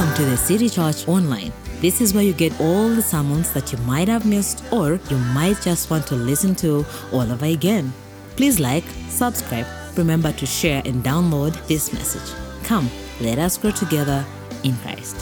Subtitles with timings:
[0.00, 1.52] Welcome to the City Church Online.
[1.82, 5.18] This is where you get all the sermons that you might have missed or you
[5.34, 7.92] might just want to listen to all over again.
[8.34, 9.66] Please like, subscribe,
[9.98, 12.34] remember to share and download this message.
[12.64, 12.88] Come,
[13.20, 14.24] let us grow together
[14.64, 15.16] in Christ.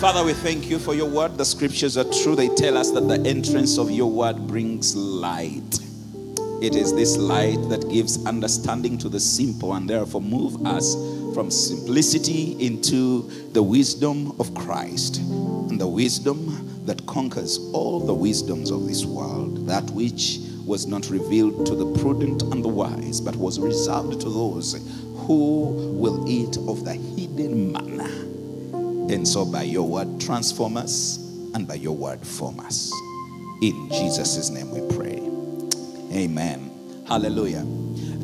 [0.00, 1.38] Father, we thank you for your word.
[1.38, 2.34] The scriptures are true.
[2.34, 5.83] They tell us that the entrance of your word brings light.
[6.62, 10.94] It is this light that gives understanding to the simple and therefore move us
[11.34, 18.70] from simplicity into the wisdom of Christ and the wisdom that conquers all the wisdoms
[18.70, 23.36] of this world, that which was not revealed to the prudent and the wise, but
[23.36, 24.74] was reserved to those
[25.26, 25.66] who
[25.98, 28.04] will eat of the hidden manna.
[29.12, 31.18] And so, by your word, transform us,
[31.54, 32.92] and by your word, form us.
[33.60, 34.93] In Jesus' name we pray.
[36.14, 36.70] Amen.
[37.08, 37.66] Hallelujah.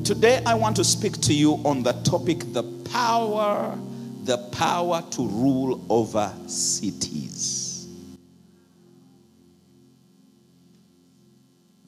[0.05, 3.77] Today, I want to speak to you on the topic the power,
[4.23, 7.89] the power to rule over cities.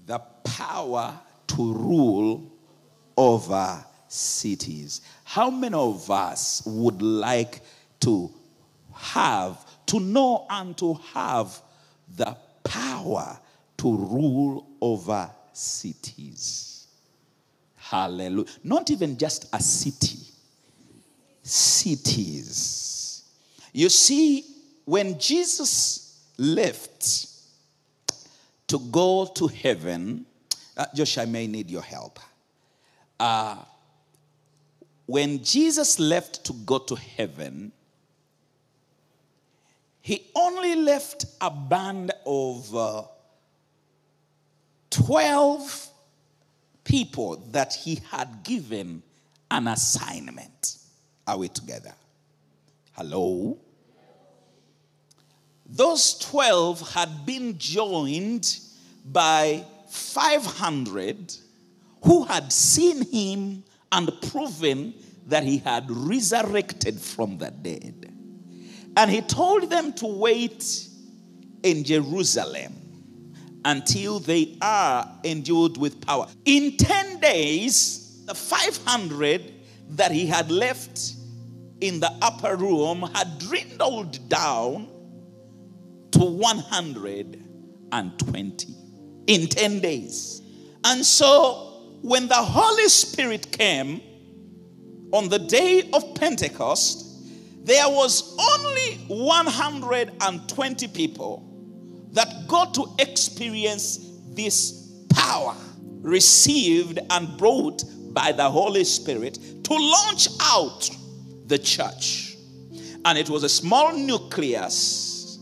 [0.07, 1.15] The power
[1.49, 2.51] to rule
[3.17, 5.03] over cities.
[5.23, 7.61] How many of us would like
[8.01, 8.29] to
[8.93, 11.63] have, to know, and to have
[12.17, 13.39] the power
[13.77, 16.87] to rule over cities?
[17.77, 18.49] Hallelujah.
[18.65, 20.19] Not even just a city,
[21.43, 23.25] cities.
[23.73, 24.45] You see,
[24.85, 27.27] when Jesus left
[28.69, 30.25] to go to heaven,
[30.77, 32.19] uh, Josh, I may need your help.
[33.21, 33.57] Uh,
[35.07, 37.73] when Jesus left to go to heaven,
[40.01, 43.03] he only left a band of uh,
[44.93, 45.89] 12
[46.85, 49.03] people that he had given
[49.51, 50.77] an assignment.
[51.27, 51.95] Are we together?
[52.93, 53.59] Hello?
[55.67, 58.59] Those 12 had been joined
[59.05, 61.35] by 500
[62.05, 64.95] who had seen him and proven
[65.29, 68.13] that he had resurrected from the dead.
[68.97, 70.89] And he told them to wait
[71.63, 72.82] in Jerusalem
[73.65, 76.27] until they are endued with power.
[76.45, 79.53] In 10 days, the 500
[79.91, 81.15] that he had left
[81.81, 84.89] in the upper room had dwindled down
[86.13, 88.75] to 120
[89.27, 90.43] in 10 days.
[90.85, 94.01] And so, when the Holy Spirit came
[95.13, 97.09] on the day of Pentecost,
[97.65, 101.52] there was only 120 people
[102.13, 105.55] that got to experience this power
[106.01, 110.91] received and brought by the Holy Spirit to launch out
[111.47, 112.37] the church.
[113.05, 115.39] And it was a small nucleus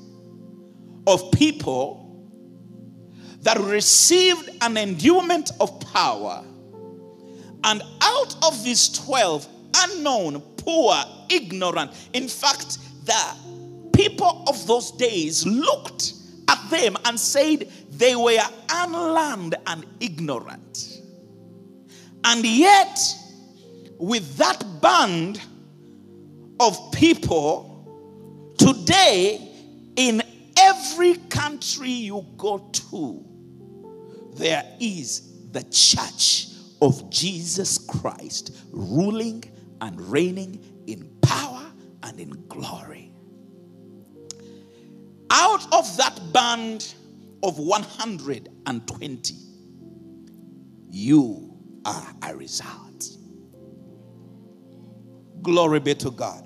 [1.07, 2.07] of people
[3.43, 6.45] that received an endowment of power.
[7.65, 10.95] And out of these 12, unknown, poor,
[11.29, 16.15] ignorant, in fact, the people of those days looked
[16.51, 18.39] at them and said they were
[18.71, 21.01] unlearned and ignorant.
[22.25, 22.99] And yet,
[23.99, 25.41] with that band
[26.59, 29.49] of people, today,
[29.97, 30.23] in
[30.59, 33.25] every country you go to,
[34.35, 36.49] there is the church
[36.83, 39.45] of Jesus Christ ruling
[39.81, 41.65] and reigning in power
[42.03, 43.10] and in glory.
[45.31, 46.95] Out of that band
[47.43, 49.35] of 120,
[50.91, 53.07] you are a result.
[55.43, 56.45] Glory be to God.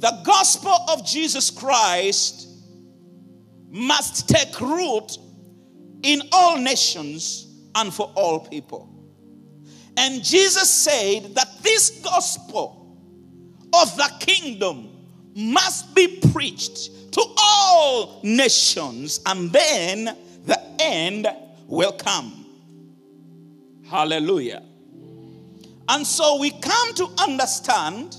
[0.00, 2.48] The gospel of Jesus Christ
[3.70, 5.16] must take root
[6.02, 8.88] in all nations and for all people.
[9.96, 12.96] And Jesus said that this gospel
[13.72, 21.26] of the kingdom must be preached to all nations, and then the end
[21.66, 22.46] will come.
[23.88, 24.62] Hallelujah.
[25.88, 28.16] And so we come to understand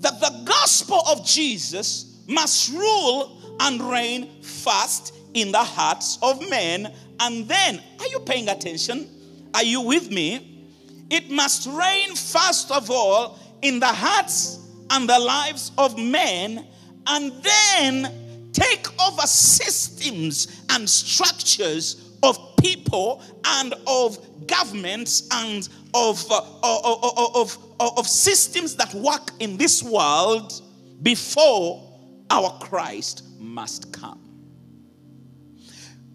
[0.00, 6.92] that the gospel of Jesus must rule and reign first in the hearts of men.
[7.20, 9.08] And then, are you paying attention?
[9.54, 10.66] Are you with me?
[11.10, 14.60] It must reign first of all in the hearts
[14.90, 16.66] and the lives of men,
[17.08, 26.40] and then take over systems and structures of people and of governments and of, uh,
[26.62, 30.62] of, of, of systems that work in this world
[31.02, 31.84] before
[32.30, 34.20] our Christ must come.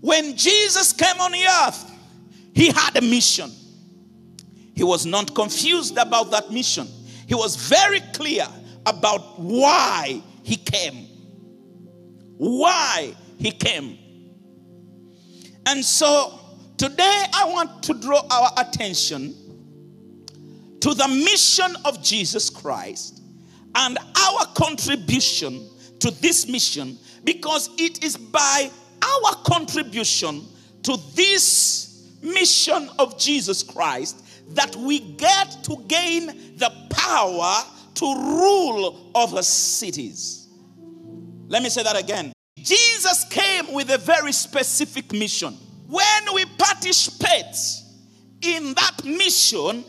[0.02, 1.92] When Jesus came on the earth,
[2.54, 3.50] he had a mission.
[4.76, 6.88] He was not confused about that mission.
[7.28, 8.46] He was very clear
[8.86, 11.08] about why he came.
[12.38, 13.98] Why he came.
[15.66, 16.40] And so
[16.78, 19.36] today I want to draw our attention
[20.82, 23.22] to the mission of Jesus Christ
[23.76, 25.70] and our contribution
[26.00, 28.70] to this mission because it is by
[29.02, 30.46] our contribution
[30.84, 34.24] to this mission of Jesus Christ
[34.56, 37.64] that we get to gain the power
[37.96, 40.48] to rule over cities.
[41.48, 42.34] Let me say that again.
[42.58, 45.54] Jesus came with a very specific mission.
[45.88, 47.56] When we participate
[48.42, 49.84] in that mission,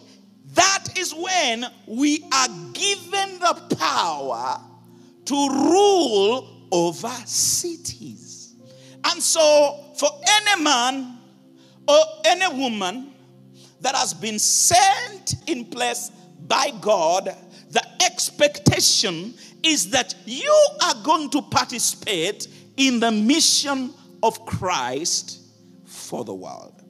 [0.55, 4.61] that is when we are given the power
[5.25, 8.55] to rule over cities.
[9.05, 11.19] And so, for any man
[11.87, 13.13] or any woman
[13.81, 16.11] that has been sent in place
[16.47, 17.35] by God,
[18.35, 23.93] expectation is that you are going to participate in the mission
[24.23, 25.41] of Christ
[25.87, 26.83] for the world.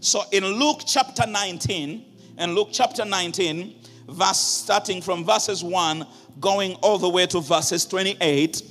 [0.00, 2.04] So in Luke chapter 19,
[2.38, 3.74] and Luke chapter 19,
[4.08, 6.06] verse starting from verses 1
[6.40, 8.62] going all the way to verses 28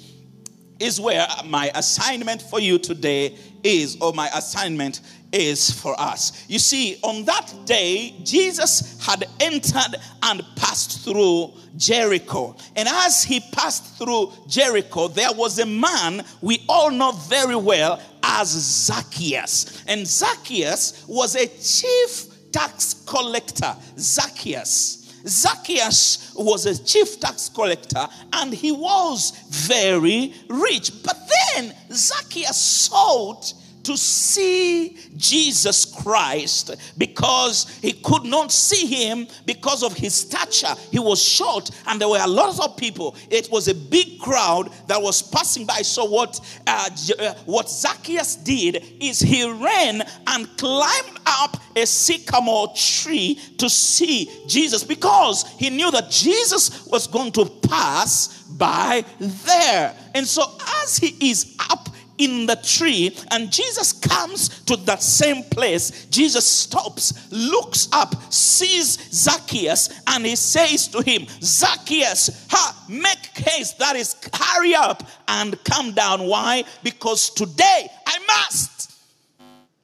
[0.80, 5.02] is where my assignment for you today is, or my assignment
[5.34, 6.46] is for us.
[6.48, 12.56] You see, on that day, Jesus had entered and passed through Jericho.
[12.76, 18.00] And as he passed through Jericho, there was a man we all know very well
[18.22, 19.84] as Zacchaeus.
[19.88, 25.00] And Zacchaeus was a chief tax collector, Zacchaeus.
[25.26, 30.92] Zacchaeus was a chief tax collector and he was very rich.
[31.04, 31.18] But
[31.56, 33.54] then Zacchaeus sought
[33.84, 40.74] to see Jesus Christ because he could not see him because of his stature.
[40.92, 43.16] He was short, and there were a lot of people.
[43.30, 45.82] It was a big crowd that was passing by.
[45.82, 46.90] So, what, uh,
[47.20, 54.30] uh, what Zacchaeus did is he ran and climbed up a sycamore tree to see
[54.48, 59.96] Jesus because he knew that Jesus was going to pass by there.
[60.14, 60.44] And so,
[60.84, 61.90] as he is up
[62.24, 66.06] in the tree and Jesus comes to that same place.
[66.08, 73.80] Jesus stops, looks up, sees Zacchaeus, and he says to him, Zacchaeus, ha, make haste,
[73.80, 76.28] that is, hurry up and come down.
[76.28, 76.64] Why?
[76.84, 78.92] Because today I must.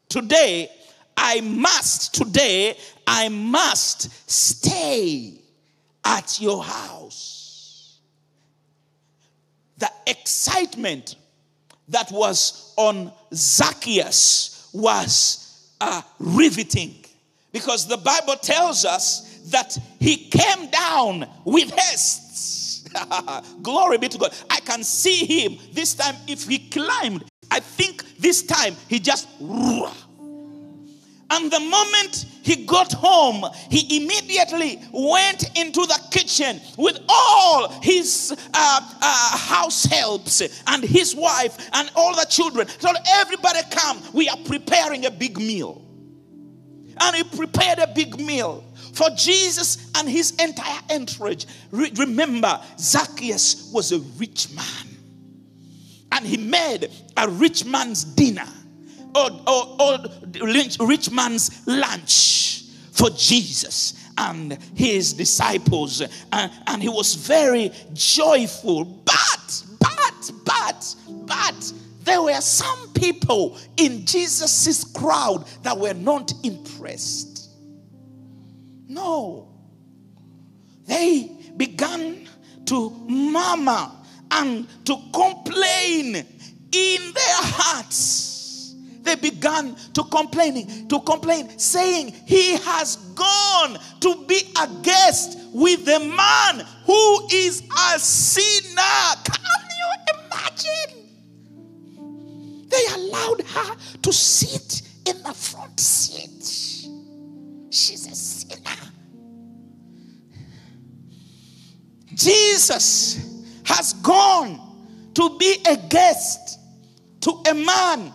[0.07, 0.69] Today
[1.17, 2.15] I must.
[2.15, 5.41] Today I must stay
[6.03, 7.99] at your house.
[9.77, 11.15] The excitement
[11.89, 16.95] that was on Zacchaeus was uh, riveting
[17.51, 22.87] because the Bible tells us that he came down with haste.
[23.61, 24.33] Glory be to God.
[24.49, 26.15] I can see him this time.
[26.27, 29.27] If he climbed, I think this time he just.
[31.31, 38.35] And the moment he got home, he immediately went into the kitchen with all his
[38.53, 42.67] uh, uh, house helps and his wife and all the children.
[42.67, 44.01] So everybody come.
[44.13, 45.85] We are preparing a big meal.
[47.01, 51.45] And he prepared a big meal for Jesus and his entire entourage.
[51.71, 54.65] Re- remember, Zacchaeus was a rich man.
[56.11, 58.47] And he made a rich man's dinner
[59.19, 66.01] or rich man's lunch for Jesus and his disciples.
[66.31, 68.85] And, and he was very joyful.
[68.85, 71.73] But, but, but, but,
[72.03, 77.49] there were some people in Jesus's crowd that were not impressed.
[78.87, 79.47] No.
[80.85, 82.27] They began
[82.65, 83.91] to murmur
[84.31, 88.18] and to complain in their hearts
[89.09, 95.83] they began to complaining, to complain, saying, He has gone to be a guest with
[95.85, 97.63] the man who is
[97.93, 99.15] a sinner.
[99.23, 99.41] Can
[99.79, 101.09] you imagine?
[102.69, 106.87] They allowed her to sit in the front seat.
[107.71, 108.59] She's a sinner.
[112.13, 114.59] Jesus has gone
[115.15, 116.59] to be a guest
[117.21, 118.13] to a man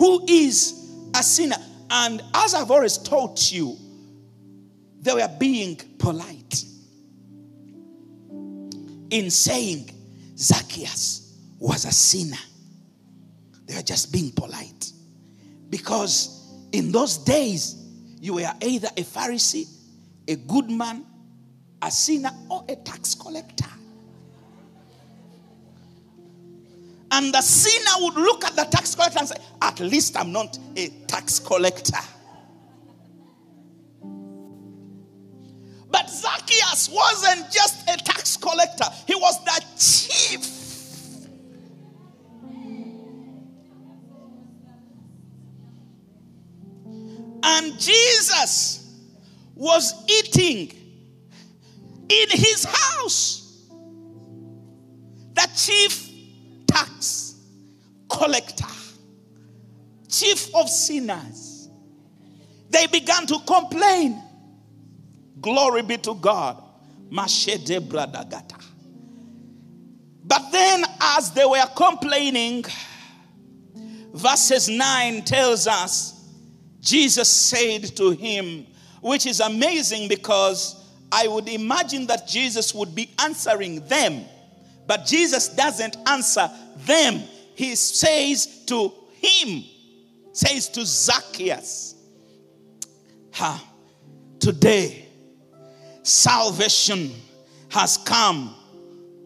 [0.00, 1.56] who is a sinner.
[1.90, 3.76] And as I've always taught you,
[5.00, 6.64] they were being polite.
[9.10, 9.90] in saying
[10.36, 12.38] Zacchaeus was a sinner.
[13.66, 14.92] They were just being polite.
[15.68, 17.76] Because in those days,
[18.20, 19.68] you were either a Pharisee,
[20.26, 21.04] a good man,
[21.82, 23.66] a sinner, or a tax collector.
[27.12, 30.58] And the sinner would look at the tax collector and say, At least I'm not
[30.76, 31.98] a tax collector.
[35.90, 40.56] But Zacchaeus wasn't just a tax collector, he was the chief.
[47.42, 48.80] And Jesus
[49.56, 50.70] was eating
[52.08, 53.66] in his house.
[55.34, 56.09] The chief
[56.70, 57.34] tax
[58.08, 58.64] collector,
[60.08, 61.68] chief of sinners.
[62.68, 64.22] They began to complain.
[65.40, 66.62] Glory be to God.
[70.30, 72.64] But then, as they were complaining,
[74.14, 76.28] verses 9 tells us
[76.80, 78.66] Jesus said to him,
[79.00, 80.76] which is amazing because
[81.10, 84.24] I would imagine that Jesus would be answering them,
[84.90, 87.22] but Jesus doesn't answer them.
[87.54, 89.62] He says to him,
[90.32, 91.94] says to Zacchaeus,
[93.32, 93.64] ha,
[94.40, 95.06] today
[96.02, 97.12] salvation
[97.68, 98.52] has come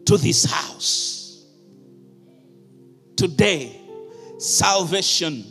[0.05, 1.47] to this house.
[3.17, 3.81] Today,
[4.37, 5.45] salvation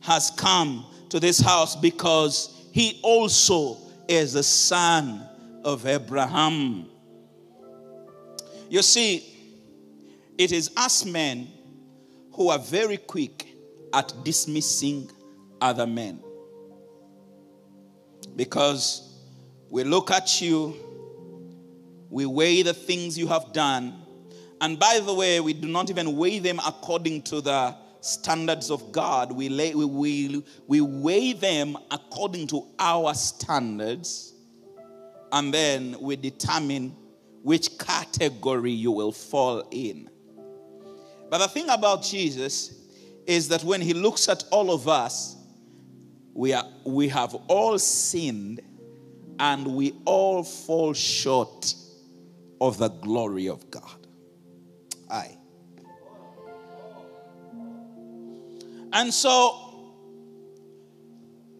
[0.00, 3.76] has come to this house because he also
[4.08, 5.24] is the son
[5.62, 6.88] of Abraham.
[8.68, 9.29] You see,
[10.40, 11.48] it is us men
[12.32, 13.46] who are very quick
[13.92, 15.10] at dismissing
[15.60, 16.18] other men.
[18.36, 19.20] Because
[19.68, 20.74] we look at you,
[22.08, 24.02] we weigh the things you have done,
[24.62, 28.92] and by the way, we do not even weigh them according to the standards of
[28.92, 29.32] God.
[29.32, 34.32] We, lay, we, we, we weigh them according to our standards,
[35.32, 36.96] and then we determine
[37.42, 40.09] which category you will fall in.
[41.30, 42.74] But the thing about Jesus
[43.24, 45.36] is that when he looks at all of us,
[46.34, 48.60] we, are, we have all sinned
[49.38, 51.74] and we all fall short
[52.60, 54.06] of the glory of God.
[55.08, 55.36] Aye.
[58.92, 59.70] And so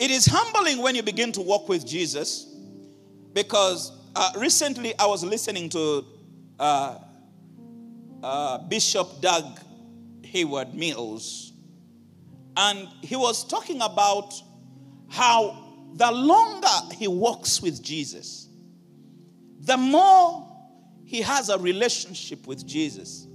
[0.01, 2.53] it is humbling when you begin to walk with Jesus
[3.33, 6.05] because uh, recently I was listening to
[6.59, 6.99] uh,
[8.23, 9.59] uh, Bishop Doug
[10.25, 11.53] Hayward Mills.
[12.57, 14.35] and he was talking about
[15.09, 15.57] how
[15.95, 18.49] the longer he walks with Jesus,
[19.61, 20.47] the more
[21.05, 23.27] he has a relationship with Jesus,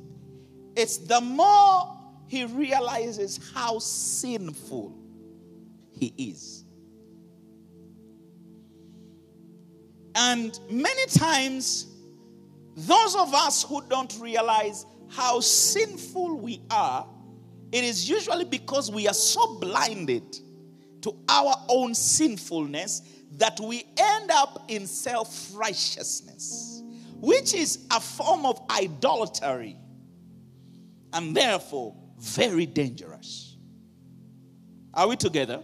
[0.75, 4.95] it's the more he realizes how sinful
[5.91, 6.63] he is.
[10.15, 11.87] And many times,
[12.75, 17.07] those of us who don't realize how sinful we are,
[17.71, 20.39] it is usually because we are so blinded
[21.01, 23.01] to our own sinfulness
[23.37, 26.83] that we end up in self righteousness,
[27.15, 29.77] which is a form of idolatry
[31.13, 33.55] and therefore very dangerous.
[34.93, 35.61] Are we together?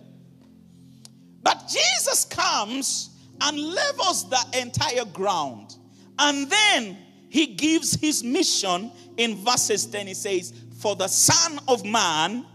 [1.41, 3.09] But Jesus comes
[3.41, 5.75] and levels the entire ground.
[6.21, 6.99] And then
[7.29, 10.05] he gives his mission in verses 10.
[10.05, 12.45] He says, For the Son of Man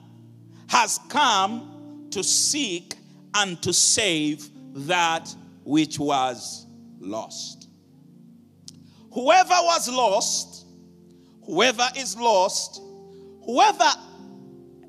[0.68, 2.94] has come to seek
[3.34, 4.48] and to save
[4.86, 6.66] that which was
[7.00, 7.68] lost.
[9.10, 10.66] Whoever was lost,
[11.44, 12.80] whoever is lost,
[13.44, 13.90] whoever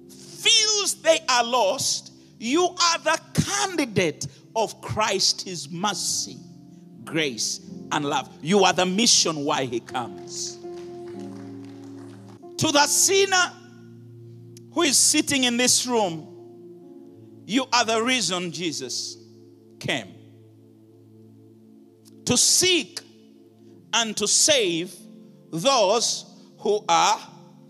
[0.08, 6.38] feels they are lost, you are the candidate of Christ's mercy,
[7.04, 8.30] grace, and love.
[8.42, 10.58] You are the mission why he comes.
[12.58, 13.52] To the sinner
[14.74, 16.28] who is sitting in this room,
[17.46, 19.18] you are the reason Jesus
[19.80, 20.14] came.
[22.26, 23.00] To seek
[23.94, 24.94] and to save
[25.52, 26.26] those
[26.60, 27.20] who are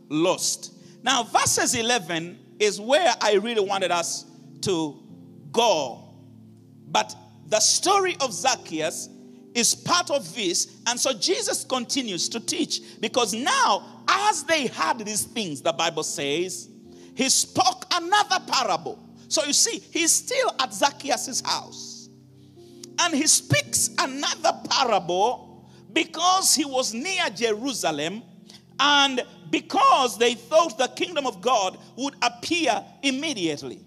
[0.10, 0.74] lost.
[1.04, 4.26] Now, verses 11 is where I really wanted us
[4.62, 4.98] to
[5.52, 6.04] go.
[6.88, 7.16] But
[7.48, 9.10] the story of Zacchaeus
[9.58, 10.78] is part of this.
[10.86, 16.04] And so Jesus continues to teach because now, as they had these things, the Bible
[16.04, 16.70] says,
[17.16, 19.04] he spoke another parable.
[19.28, 22.10] So you see, he's still at Zacchaeus' house.
[23.00, 25.48] And he speaks another parable,
[25.94, 28.22] because he was near Jerusalem
[28.80, 33.80] and because they thought the kingdom of God would appear immediately.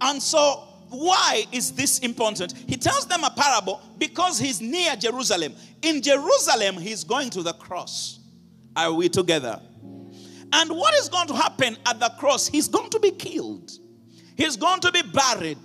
[0.00, 2.52] And so, why is this important?
[2.68, 5.54] He tells them a parable because he's near Jerusalem.
[5.80, 8.20] In Jerusalem, he's going to the cross.
[8.76, 9.60] Are we together?
[10.52, 12.46] And what is going to happen at the cross?
[12.46, 13.70] He's going to be killed,
[14.36, 15.58] he's going to be buried,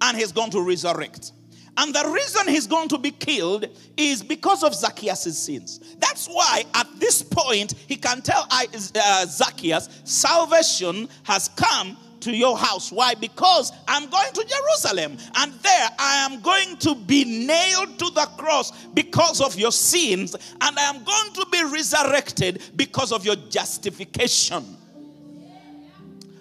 [0.00, 1.32] and he's going to resurrect.
[1.76, 5.96] And the reason he's going to be killed is because of Zacchaeus' sins.
[5.98, 12.56] That's why at this point he can tell uh, Zacchaeus, salvation has come to your
[12.56, 12.90] house.
[12.90, 13.14] Why?
[13.14, 18.28] Because I'm going to Jerusalem and there I am going to be nailed to the
[18.36, 23.36] cross because of your sins and I am going to be resurrected because of your
[23.36, 24.78] justification.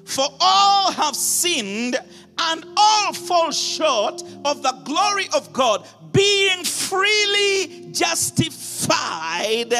[0.05, 1.97] For all have sinned
[2.37, 9.73] and all fall short of the glory of God, being freely justified.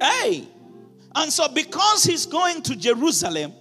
[0.00, 0.48] Hey.
[1.14, 3.52] And so, because he's going to Jerusalem,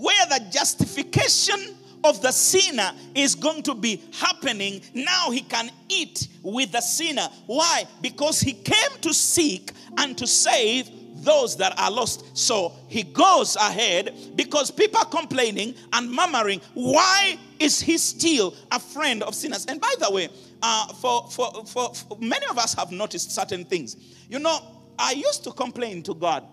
[0.00, 6.28] where the justification of the sinner is going to be happening, now he can eat
[6.42, 7.28] with the sinner.
[7.46, 7.84] Why?
[8.00, 10.88] Because he came to seek and to save
[11.22, 12.36] those that are lost.
[12.36, 18.80] So he goes ahead because people are complaining and murmuring, why is he still a
[18.80, 19.66] friend of sinners?
[19.66, 20.30] And by the way,
[20.62, 23.96] uh, for, for, for, for many of us have noticed certain things.
[24.30, 24.58] You know,
[24.98, 26.46] I used to complain to God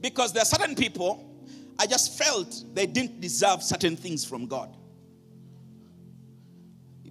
[0.00, 1.29] because there are certain people
[1.80, 4.76] I just felt they didn't deserve certain things from God.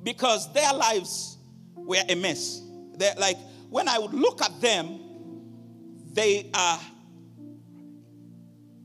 [0.03, 1.39] Because their lives
[1.73, 2.61] were a mess.
[2.95, 3.37] They're like,
[3.71, 4.99] when I would look at them,
[6.13, 6.79] they are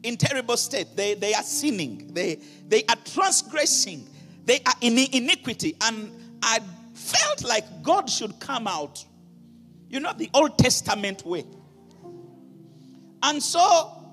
[0.02, 0.96] in terrible state.
[0.96, 2.14] They, they are sinning.
[2.14, 4.08] They, they are transgressing.
[4.46, 5.76] They are in iniquity.
[5.82, 6.10] And
[6.42, 6.60] I
[6.94, 9.04] felt like God should come out.
[9.90, 11.44] You know, the Old Testament way.
[13.22, 14.03] And so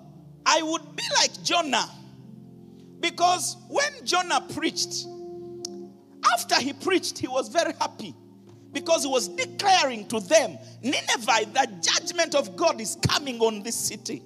[0.46, 1.90] I would be like Jonah.
[3.00, 5.06] Because when Jonah preached,
[6.34, 8.16] after he preached, he was very happy
[8.72, 13.76] because he was declaring to them Nineveh, the judgment of God is coming on this
[13.76, 14.24] city.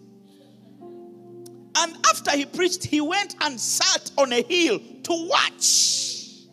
[1.78, 6.46] And after he preached, he went and sat on a hill to watch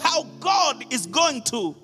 [0.00, 1.74] how God is going to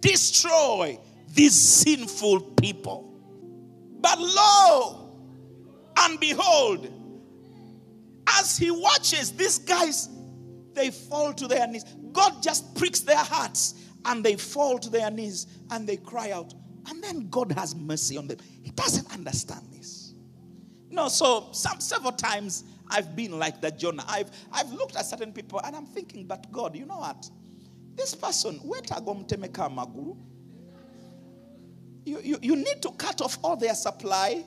[0.00, 0.98] destroy
[1.32, 3.08] these sinful people.
[4.00, 5.01] But lo
[6.02, 6.88] and behold,
[8.26, 10.08] as he watches, these guys,
[10.74, 11.84] they fall to their knees.
[12.12, 16.54] God just pricks their hearts and they fall to their knees and they cry out.
[16.88, 18.38] And then God has mercy on them.
[18.62, 20.14] He doesn't understand this.
[20.90, 24.04] No, so some several times I've been like that Jonah.
[24.08, 27.30] I've I've looked at certain people and I'm thinking, but God, you know what?
[27.94, 28.60] This person.
[32.04, 34.44] You, you, you need to cut off all their supply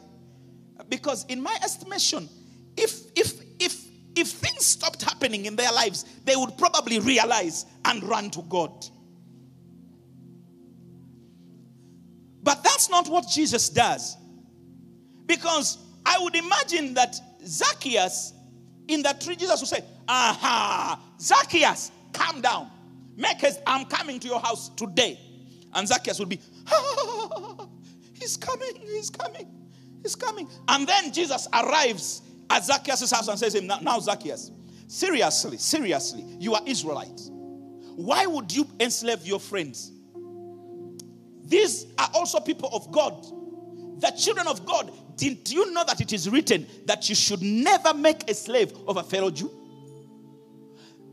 [0.89, 2.29] because in my estimation,
[2.77, 3.85] if if if
[4.15, 8.85] if things stopped happening in their lives, they would probably realize and run to God.
[12.43, 14.17] But that's not what Jesus does.
[15.25, 18.33] Because I would imagine that Zacchaeus,
[18.87, 22.69] in that tree, Jesus would say, Aha, Zacchaeus, calm down.
[23.17, 25.19] Make haste, I'm coming to your house today.
[25.73, 27.67] And Zacchaeus would be, ah,
[28.13, 29.51] He's coming, he's coming,
[30.05, 30.47] he's coming.
[30.67, 34.51] And then Jesus arrives at Zacchaeus' house and says to him, Now, Zacchaeus,
[34.87, 37.31] seriously, seriously, you are Israelites.
[37.95, 39.91] Why would you enslave your friends?
[41.43, 43.25] These are also people of God.
[43.99, 44.91] The children of God.
[45.15, 48.97] Didn't you know that it is written that you should never make a slave of
[48.97, 49.49] a fellow Jew?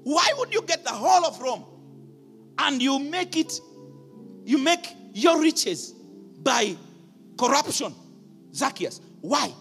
[0.02, 1.64] Why would you get the whole of Rome
[2.58, 3.58] and you make it,
[4.44, 5.92] you make your riches
[6.42, 6.76] by
[7.38, 7.94] corruption?
[8.54, 9.52] Zacchaeus, why?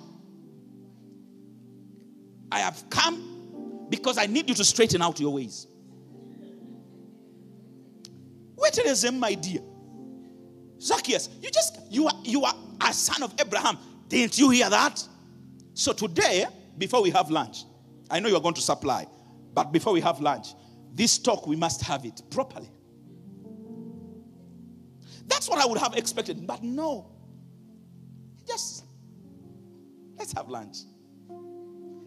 [2.51, 5.67] I have come because I need you to straighten out your ways.
[8.57, 9.61] Wait a minute, my dear.
[10.79, 13.77] Zacchaeus, you just you are you are a son of Abraham.
[14.07, 15.07] Didn't you hear that?
[15.73, 16.45] So today,
[16.77, 17.63] before we have lunch,
[18.09, 19.07] I know you're going to supply,
[19.53, 20.47] but before we have lunch,
[20.93, 22.69] this talk we must have it properly.
[25.27, 27.09] That's what I would have expected, but no.
[28.47, 28.85] Just
[30.17, 30.77] let's have lunch.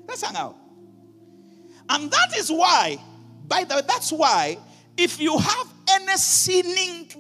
[0.07, 0.57] Let's hang out.
[1.89, 2.99] And that is why,
[3.47, 4.59] by the way, that's why
[4.97, 7.11] if you have any sinning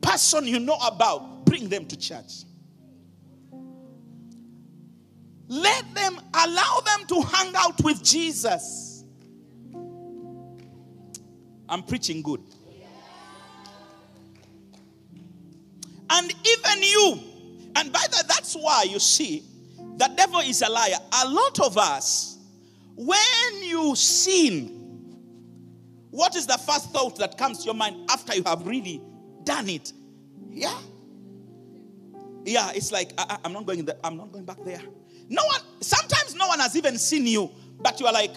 [0.00, 2.44] person you know about, bring them to church.
[5.48, 9.04] Let them allow them to hang out with Jesus.
[11.68, 12.42] I'm preaching good.
[16.10, 17.20] And even you,
[17.76, 19.42] and by that, that's why you see,
[19.96, 20.96] the devil is a liar.
[21.22, 22.38] A lot of us,
[22.96, 24.82] when you sin,
[26.10, 29.00] what is the first thought that comes to your mind after you have really
[29.44, 29.92] done it?
[30.50, 30.78] Yeah.
[32.44, 33.96] Yeah, it's like ah, ah, I, am not going there.
[34.02, 34.80] I'm not going back there.
[35.28, 35.60] No one.
[35.80, 38.34] Sometimes no one has even seen you, but you are like,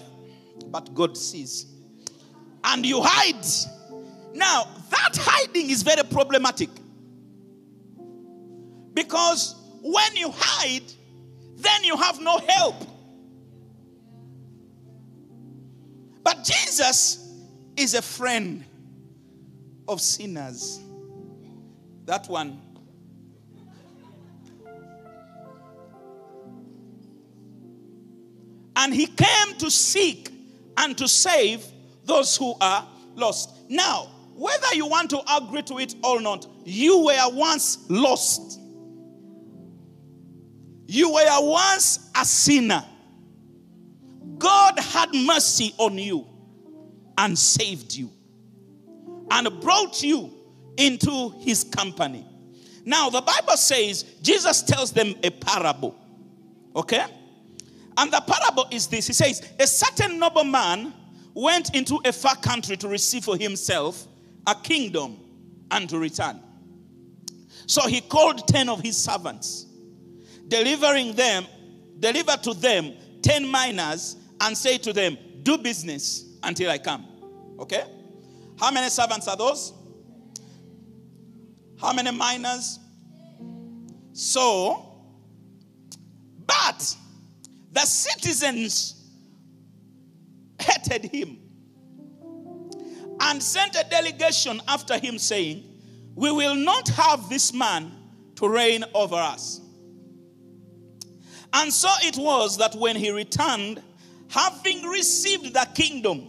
[0.68, 1.66] but God sees,
[2.64, 3.46] and you hide.
[4.34, 6.70] Now that hiding is very problematic
[8.96, 10.92] because when you hide,
[11.58, 12.76] then you have no help.
[16.24, 17.32] But Jesus
[17.78, 18.66] is a friend
[19.88, 20.80] of sinners.
[22.06, 22.62] That one.
[28.76, 30.32] And he came to seek
[30.78, 31.66] and to save
[32.04, 33.52] those who are lost.
[33.70, 38.60] Now, whether you want to agree to it or not, you were once lost.
[40.96, 42.82] You were once a sinner.
[44.38, 46.26] God had mercy on you
[47.18, 48.10] and saved you
[49.30, 50.32] and brought you
[50.78, 52.26] into his company.
[52.86, 56.00] Now, the Bible says Jesus tells them a parable.
[56.74, 57.04] Okay?
[57.98, 60.94] And the parable is this He says, A certain nobleman
[61.34, 64.08] went into a far country to receive for himself
[64.48, 65.18] a kingdom
[65.72, 66.40] and to return.
[67.68, 69.65] So he called 10 of his servants,
[70.48, 71.46] delivering them,
[72.00, 77.06] deliver to them 10 minas, and say to them, Do business until I come.
[77.60, 77.84] Okay?
[78.60, 79.74] How many servants are those?
[81.80, 82.80] How many minas?
[84.14, 84.94] So,
[86.46, 86.96] but
[87.72, 89.04] the citizens
[90.60, 91.38] hated him
[93.20, 95.64] and sent a delegation after him saying,
[96.16, 97.92] We will not have this man
[98.36, 99.62] to reign over us.
[101.58, 103.82] And so it was that when he returned,
[104.28, 106.28] having received the kingdom,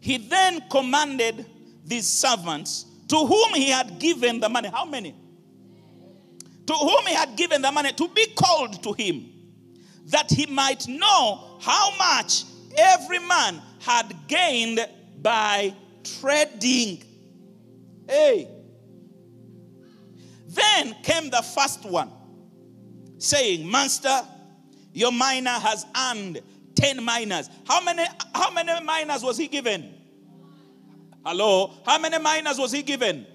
[0.00, 1.46] he then commanded
[1.84, 4.68] these servants to whom he had given the money.
[4.68, 5.14] How many?
[6.66, 9.30] To whom he had given the money to be called to him,
[10.08, 12.44] that he might know how much
[12.76, 14.86] every man had gained
[15.22, 15.74] by
[16.20, 17.02] trading.
[18.06, 18.46] Hey.
[20.48, 22.10] Then came the first one,
[23.20, 24.22] saying, Master,
[24.92, 26.40] your mina has earned
[26.74, 27.48] 10 minas.
[27.66, 28.04] How many,
[28.34, 29.94] how many minas was he given?
[31.24, 31.72] Hello?
[31.84, 33.26] How many minas was he given?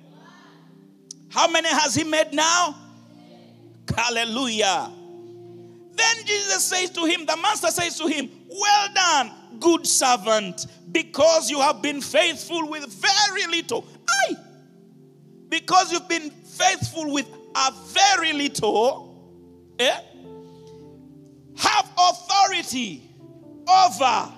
[1.29, 2.75] How many has he made now?
[3.95, 4.91] Hallelujah.
[5.93, 11.49] Then Jesus says to him, the master says to him, Well done, good servant, because
[11.49, 13.85] you have been faithful with very little.
[14.09, 14.35] Aye.
[15.49, 19.04] Because you've been faithful with a very little,
[19.79, 19.99] eh?
[21.57, 23.01] have authority
[23.67, 24.31] over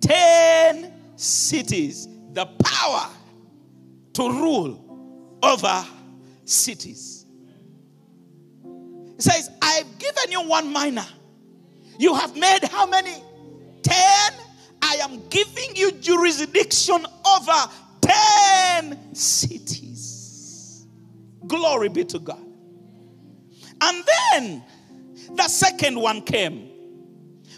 [0.00, 2.08] 10 cities.
[2.32, 3.08] The power
[4.14, 5.84] to rule over
[6.44, 7.24] cities.
[8.62, 11.06] He says, I've given you one mina.
[11.98, 13.14] You have made how many?
[13.82, 13.94] 10.
[14.82, 17.70] I am giving you jurisdiction over
[18.02, 20.86] 10 cities.
[21.46, 22.44] Glory be to God.
[23.80, 24.64] And then
[25.34, 26.70] the second one came.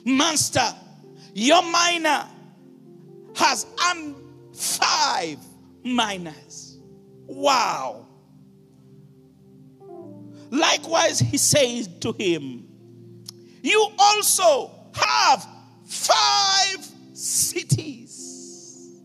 [0.05, 0.75] Master,
[1.35, 2.29] your mina
[3.37, 4.15] has un-
[4.53, 5.39] five
[5.85, 6.79] minas.
[7.27, 8.07] Wow.
[10.51, 12.67] Likewise, he says to him,
[13.63, 15.47] You also have
[15.85, 18.97] five cities.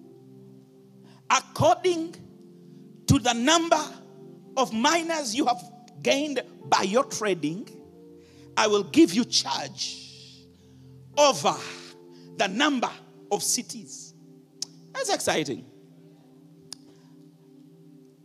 [1.30, 2.15] According
[3.08, 3.84] to the number
[4.56, 5.62] of minas you have
[6.02, 7.67] gained by your trading,
[8.56, 10.00] I will give you charge
[11.18, 11.56] over
[12.38, 12.89] the number
[13.32, 14.13] of cities.
[14.94, 15.66] That's exciting.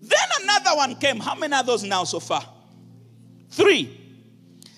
[0.01, 1.19] Then another one came.
[1.19, 2.43] How many are those now so far?
[3.51, 3.95] Three.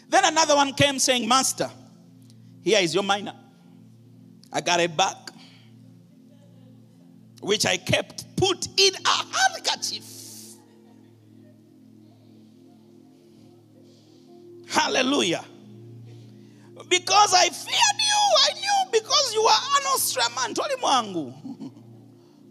[0.09, 1.71] Then another one came saying, Master,
[2.63, 3.37] here is your mina.
[4.53, 5.17] I got it back,
[7.41, 10.05] which I kept put in a handkerchief.
[14.71, 15.45] Hallelujah.
[16.89, 18.21] Because I feared you.
[18.39, 20.55] I knew because you were an austere man.
[20.55, 21.35] Toli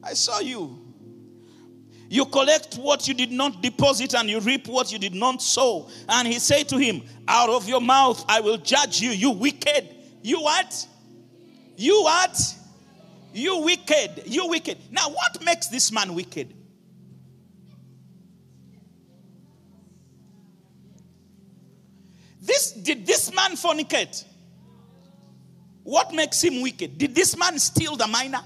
[0.03, 0.77] I saw you.
[2.09, 5.89] You collect what you did not deposit and you reap what you did not sow.
[6.09, 9.87] And he said to him, Out of your mouth I will judge you, you wicked.
[10.21, 10.87] You what?
[11.77, 12.37] You what?
[13.31, 14.23] You wicked.
[14.25, 14.77] You wicked.
[14.91, 16.53] Now, what makes this man wicked?
[22.59, 24.25] This did this man fornicate?
[25.83, 26.97] What makes him wicked?
[26.97, 28.43] Did this man steal the mina?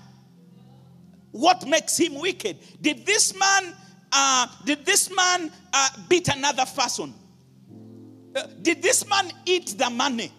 [1.32, 2.58] What makes him wicked?
[2.80, 3.73] Did this man
[4.12, 7.12] uh, did this man uh, beat another person?
[8.36, 10.32] Uh, did this man eat the money?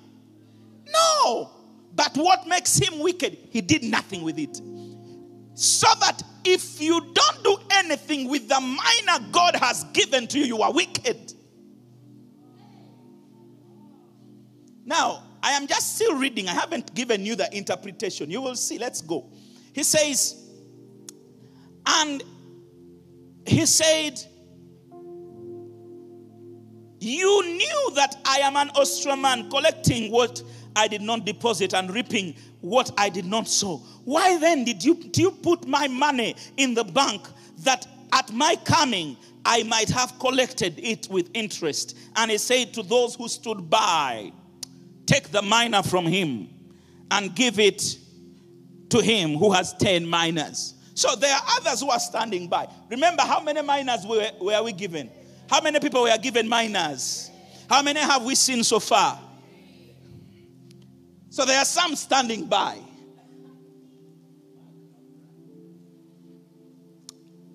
[0.87, 1.50] No.
[1.96, 3.37] But what makes him wicked?
[3.50, 4.60] He did nothing with it.
[5.54, 10.44] So that if you don't do anything with the mina God has given to you,
[10.44, 11.34] you are wicked.
[14.85, 16.49] Now, I am just still reading.
[16.49, 18.31] I haven't given you the interpretation.
[18.31, 18.79] You will see.
[18.79, 19.31] Let's go.
[19.73, 20.44] He says,
[21.87, 22.23] and
[23.47, 24.20] he said,
[27.01, 30.42] You knew that I am an austere man collecting what
[30.77, 33.79] I did not deposit and reaping what I did not sow.
[34.05, 38.57] Why then did you, did you put my money in the bank that at my
[38.64, 41.97] coming I might have collected it with interest?
[42.16, 44.33] And he said to those who stood by,
[45.06, 46.48] Take the mina from him
[47.10, 47.98] and give it
[48.90, 50.74] to him who has 10 minas.
[50.94, 52.68] So there are others who are standing by.
[52.88, 55.10] Remember, how many minas were, were we given?
[55.50, 57.30] How many people were given minas?
[57.68, 59.18] How many have we seen so far?
[61.30, 62.78] So there are some standing by.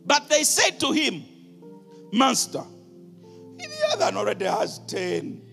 [0.06, 1.24] But they said to him,
[2.12, 2.64] Master,
[3.58, 5.49] the other already has 10.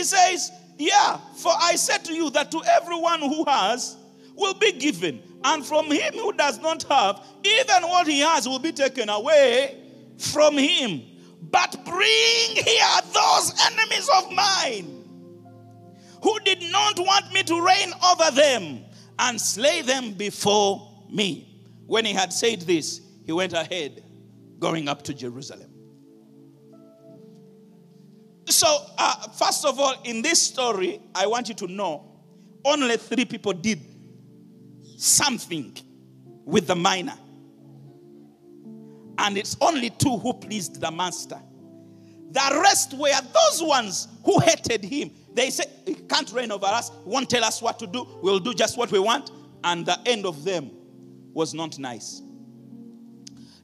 [0.00, 3.96] He says, Yeah, for I said to you that to everyone who has
[4.34, 8.58] will be given, and from him who does not have, even what he has will
[8.58, 9.76] be taken away
[10.16, 11.02] from him.
[11.42, 15.04] But bring here those enemies of mine
[16.22, 18.84] who did not want me to reign over them
[19.18, 21.46] and slay them before me.
[21.86, 24.02] When he had said this, he went ahead,
[24.58, 25.69] going up to Jerusalem.
[28.46, 32.10] So, uh, first of all, in this story, I want you to know
[32.64, 33.80] only three people did
[34.96, 35.76] something
[36.44, 37.18] with the mina.
[39.18, 41.40] And it's only two who pleased the master.
[42.30, 45.10] The rest were those ones who hated him.
[45.34, 48.54] They said, He can't reign over us, won't tell us what to do, we'll do
[48.54, 49.30] just what we want.
[49.62, 50.70] And the end of them
[51.34, 52.22] was not nice.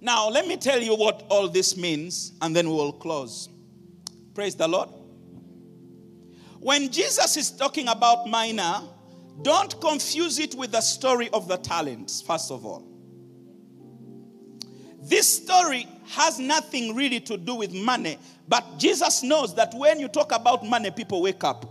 [0.00, 3.48] Now, let me tell you what all this means, and then we will close.
[4.36, 4.90] Praise the Lord.
[6.60, 8.86] When Jesus is talking about mina,
[9.40, 12.86] don't confuse it with the story of the talents, first of all.
[15.00, 20.06] This story has nothing really to do with money, but Jesus knows that when you
[20.06, 21.64] talk about money, people wake up.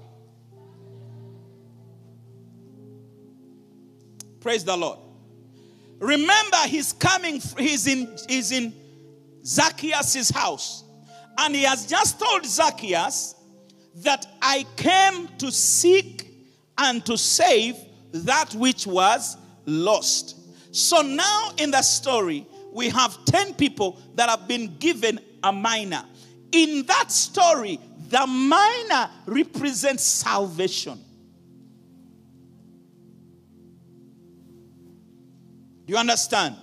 [4.40, 4.98] Praise the Lord.
[6.00, 8.74] Remember, he's coming, he's in, he's in
[9.46, 10.85] Zacchaeus' house.
[11.38, 13.36] And he has just told Zacchaeus
[13.96, 16.28] that I came to seek
[16.78, 17.76] and to save
[18.12, 20.38] that which was lost.
[20.76, 26.06] So now in the story, we have 10 people that have been given a mina.
[26.52, 31.00] In that story, the mina represents salvation.
[35.86, 36.56] Do you understand?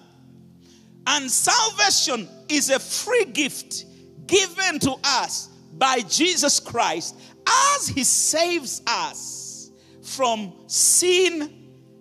[1.06, 3.85] And salvation is a free gift
[4.33, 7.14] given to us by Jesus Christ
[7.77, 9.71] as he saves us
[10.03, 11.53] from sin,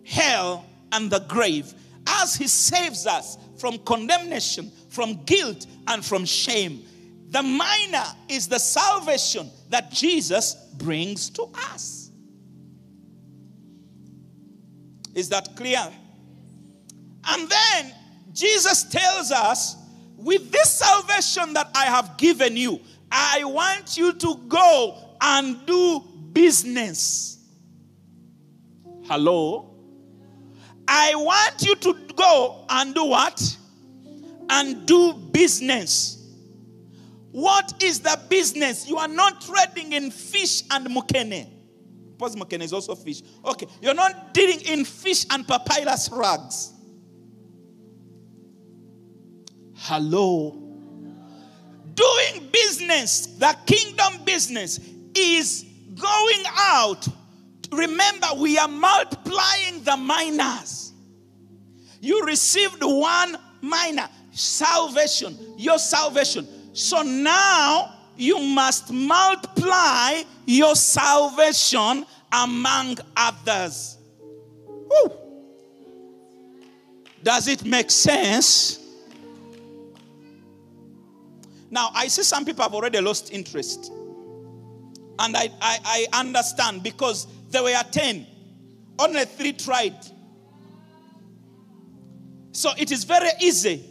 [0.06, 1.74] hell, and the grave,
[2.08, 6.86] as he saves us from condemnation, from guilt, and from shame.
[7.30, 12.12] The mina is the salvation that Jesus brings to us.
[15.14, 15.86] Is that clear?
[17.26, 17.94] And then
[18.32, 19.76] Jesus tells us
[20.24, 22.80] with this salvation that I have given you,
[23.12, 27.40] I want you to go and do business.
[29.04, 29.76] Hello?
[30.88, 33.58] I want you to go and do what?
[34.50, 36.18] And do business.
[37.32, 38.88] What is the business?
[38.88, 41.50] You are not trading in fish and mukene.
[42.18, 43.22] Because mukene is also fish.
[43.46, 46.71] Okay, you're not dealing in fish and papyrus rugs.
[49.84, 50.52] Hello.
[51.96, 54.80] Doing business, the kingdom business,
[55.16, 55.66] is
[55.96, 57.08] going out.
[57.72, 60.94] Remember, we are multiplying the minas.
[62.00, 66.48] You received one mina, salvation, your salvation.
[66.74, 73.98] So now you must multiply your salvation among others.
[77.24, 78.81] Does it make sense?
[81.72, 83.92] Now, I see some people have already lost interest.
[85.18, 88.28] And I, I, I understand because there were 10,
[89.00, 89.96] only three tried.
[92.52, 93.86] So it is very easy.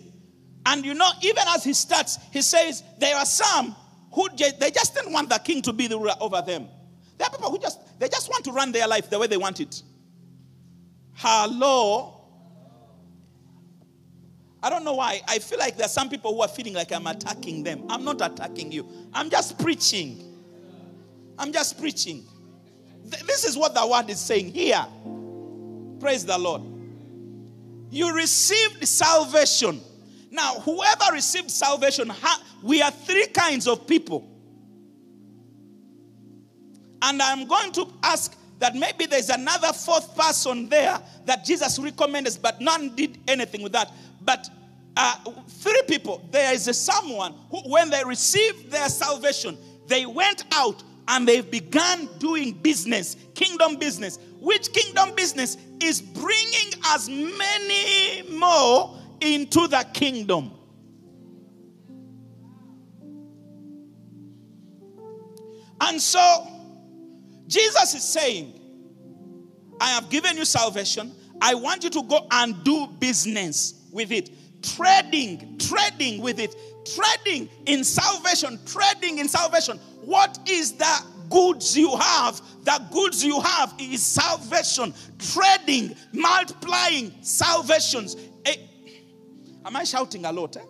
[0.66, 3.74] And you know, even as he starts, he says, There are some
[4.12, 6.68] who they just didn't want the king to be the ruler over them.
[7.16, 9.38] There are people who just they just want to run their life the way they
[9.38, 9.82] want it.
[11.14, 12.19] Hello.
[14.62, 15.22] I don't know why.
[15.26, 17.84] I feel like there are some people who are feeling like I'm attacking them.
[17.88, 18.86] I'm not attacking you.
[19.12, 20.22] I'm just preaching.
[21.38, 22.24] I'm just preaching.
[23.04, 24.84] This is what the word is saying here.
[25.98, 26.62] Praise the Lord.
[27.90, 29.80] You received salvation.
[30.30, 32.12] Now, whoever received salvation,
[32.62, 34.28] we are three kinds of people.
[37.02, 42.38] And I'm going to ask that maybe there's another fourth person there that Jesus recommended,
[42.42, 43.90] but none did anything with that.
[44.20, 44.48] But
[44.96, 45.16] uh,
[45.48, 49.56] three people, there is a someone who, when they received their salvation,
[49.87, 54.18] they went out and they began doing business, kingdom business.
[54.40, 60.52] Which kingdom business is bringing as many more into the kingdom.
[65.80, 66.46] And so,
[67.46, 68.54] Jesus is saying,
[69.80, 71.12] I have given you salvation.
[71.40, 74.31] I want you to go and do business with it.
[74.62, 76.55] Trading, trading with it.
[76.94, 79.79] Trading in salvation, trading in salvation.
[80.05, 82.40] What is the goods you have?
[82.64, 88.16] The goods you have is salvation, trading, multiplying salvations.
[88.44, 88.57] Eh,
[89.64, 90.57] am I shouting a lot?
[90.57, 90.61] Eh?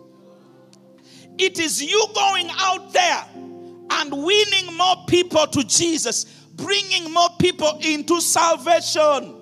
[1.37, 7.79] It is you going out there and winning more people to Jesus, bringing more people
[7.81, 9.40] into salvation.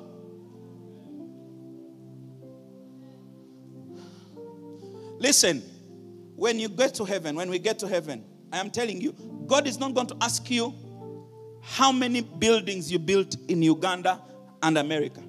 [5.19, 5.62] Listen,
[6.36, 9.13] when you get to heaven, when we get to heaven, I am telling you,
[9.45, 10.73] God is not going to ask you
[11.62, 14.21] how many buildings you built in Uganda
[14.63, 15.21] and America.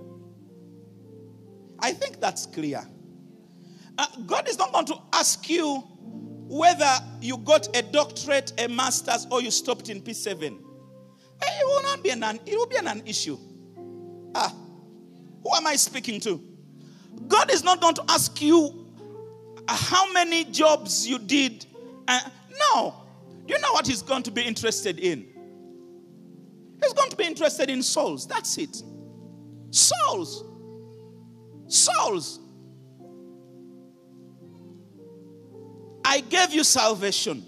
[1.81, 2.87] I think that's clear.
[3.99, 5.83] Uh, God is not going to ask you
[6.47, 10.59] whether you got a doctorate, a master's, or you stopped in P7.
[11.43, 13.39] It will not be an, it will be an issue.
[14.35, 14.55] Ah,
[15.43, 16.43] who am I speaking to?
[17.27, 18.80] God is not going to ask you
[19.77, 21.67] how many jobs you did.
[22.07, 22.21] Uh,
[22.73, 22.95] no.
[23.47, 25.27] Do you know what he's going to be interested in?
[26.83, 28.27] He's going to be interested in souls.
[28.27, 28.83] That's it.
[29.71, 30.45] Souls.
[31.67, 32.41] Souls.
[36.05, 37.45] I gave you salvation.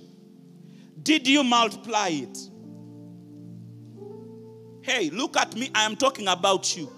[1.02, 2.38] Did you multiply it?
[4.82, 5.70] Hey, look at me.
[5.74, 6.92] I am talking about you.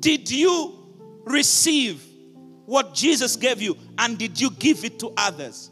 [0.00, 0.83] Did you
[1.24, 2.02] receive
[2.66, 5.70] what Jesus gave you and did you give it to others?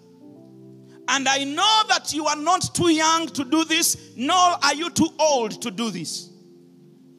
[1.08, 4.88] And I know that you are not too young to do this, nor are you
[4.90, 6.30] too old to do this.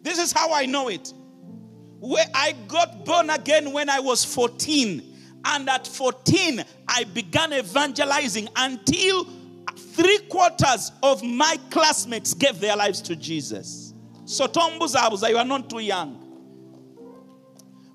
[0.02, 1.14] This is how I know it.
[2.00, 5.02] Where I got born again when I was 14.
[5.46, 9.28] And at 14, I began evangelizing until
[9.78, 13.94] three quarters of my classmates gave their lives to Jesus.
[14.26, 16.23] So, Tombuzabuza, you are not too young.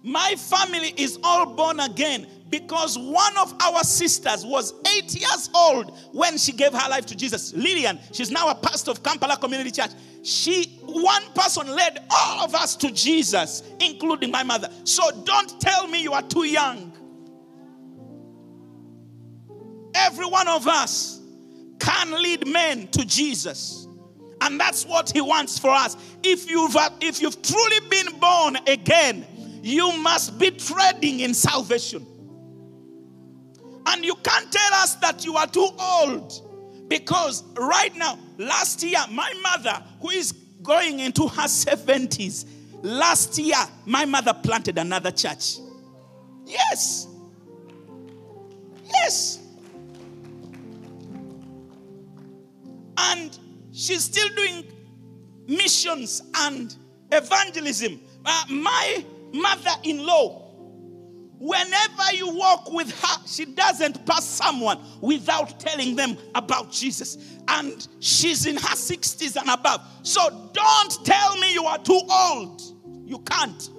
[0.03, 5.99] My family is all born again because one of our sisters was eight years old
[6.13, 7.53] when she gave her life to Jesus.
[7.53, 9.91] Lillian, she's now a pastor of Kampala Community Church.
[10.23, 14.71] She, one person led all of us to Jesus, including my mother.
[14.85, 16.93] So don't tell me you are too young.
[19.95, 21.21] Every one of us
[21.81, 23.87] can lead men to Jesus.
[24.41, 25.97] And that's what he wants for us.
[26.23, 29.27] If you've, if you've truly been born again,
[29.63, 32.07] you must be treading in salvation.
[33.87, 36.89] And you can't tell us that you are too old.
[36.89, 40.33] Because right now, last year, my mother, who is
[40.63, 42.47] going into her 70s,
[42.83, 43.57] last year,
[43.87, 45.59] my mother planted another church.
[46.45, 47.07] Yes.
[48.87, 49.41] Yes.
[52.97, 53.39] And
[53.73, 54.65] she's still doing
[55.47, 56.75] missions and
[57.13, 58.01] evangelism.
[58.25, 60.49] Uh, my mother in law,
[61.39, 67.39] whenever you walk with her, she doesn't pass someone without telling them about Jesus.
[67.49, 69.81] And she's in her 60s and above.
[70.03, 72.61] So don't tell me you are too old.
[73.05, 73.71] You can't.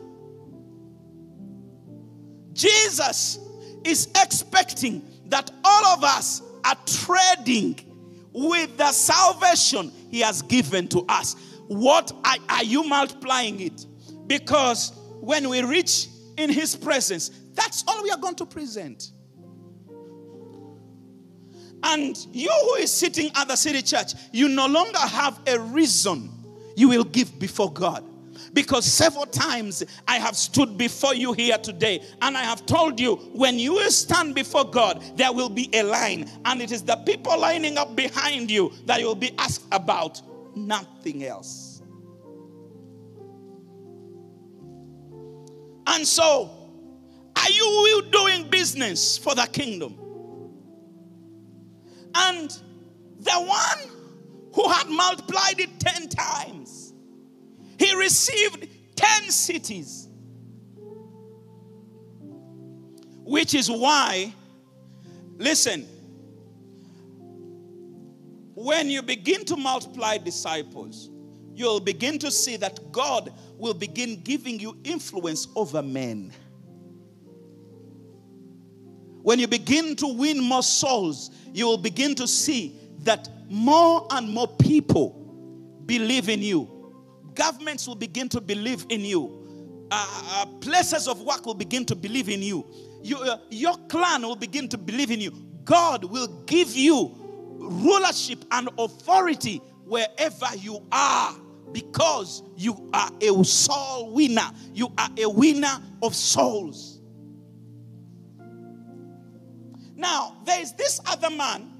[2.54, 3.39] Jesus
[3.86, 7.80] is expecting that all of us are trading
[8.34, 11.36] with the salvation he has given to us.
[11.68, 13.86] What are, are you multiplying it?
[14.28, 16.07] Because when we reach
[16.38, 19.11] in His presence, that's all we are going to present.
[21.84, 26.30] And you who is sitting at the city church, you no longer have a reason
[26.76, 28.03] you will give before God.
[28.53, 33.15] Because several times I have stood before you here today and I have told you
[33.34, 36.95] when you will stand before God, there will be a line, and it is the
[36.97, 40.22] people lining up behind you that you'll be asked about,
[40.55, 41.68] nothing else.
[45.92, 46.52] And so,
[47.36, 49.96] are you doing business for the kingdom?
[52.14, 52.52] And
[53.20, 53.90] the one
[54.54, 56.94] who had multiplied it 10 times,
[57.80, 60.08] he received 10 cities.
[63.24, 64.34] Which is why,
[65.38, 65.88] listen,
[68.54, 71.10] when you begin to multiply disciples,
[71.60, 76.32] you'll begin to see that God will begin giving you influence over men.
[79.22, 84.30] When you begin to win more souls, you will begin to see that more and
[84.30, 85.12] more people
[85.86, 86.93] believe in you.
[87.34, 89.88] Governments will begin to believe in you.
[89.91, 92.66] Uh, uh, places of work will begin to believe in you.
[93.03, 95.32] you uh, your clan will begin to believe in you.
[95.66, 97.14] God will give you
[97.60, 101.36] rulership and authority wherever you are
[101.72, 104.51] because you are a soul winner.
[104.74, 107.01] You are a winner of souls.
[109.95, 111.74] Now, there is this other man.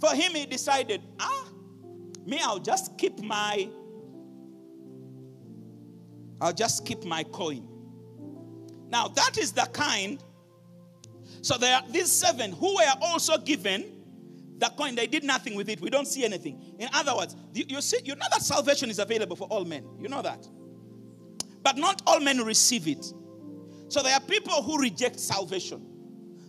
[0.00, 1.48] For him, he decided, ah,
[2.24, 3.68] me, I'll just keep my,
[6.40, 7.68] I'll just keep my coin.
[8.88, 10.22] Now, that is the kind.
[11.42, 13.93] So there are these seven who were also given
[14.58, 14.94] the coin.
[14.94, 15.80] They did nothing with it.
[15.80, 16.74] We don't see anything.
[16.78, 19.84] In other words, you, you see, you know that salvation is available for all men.
[20.00, 20.46] You know that.
[21.62, 23.04] But not all men receive it.
[23.88, 25.86] So there are people who reject salvation.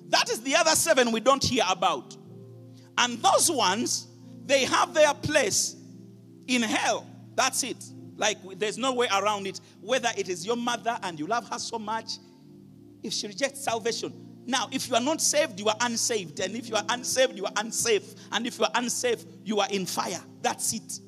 [0.10, 2.16] That is the other seven we don't hear about.
[2.98, 4.08] And those ones,
[4.46, 5.76] they have their place
[6.48, 7.08] in hell.
[7.36, 7.84] That's it.
[8.18, 9.60] Like there's no way around it.
[9.82, 12.14] Whether it is your mother and you love her so much,
[13.04, 14.25] if she rejects salvation.
[14.46, 16.40] Now, if you are not saved, you are unsaved.
[16.40, 18.14] And if you are unsaved, you are unsafe.
[18.32, 20.22] And if you are unsafe, you are in fire.
[20.42, 21.00] That's it.